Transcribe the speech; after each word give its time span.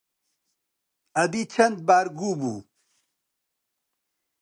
ئەدی 1.15 1.43
چەند 1.53 1.77
بار 1.87 2.07
گوو 2.19 2.37
بوو؟ 2.39 2.55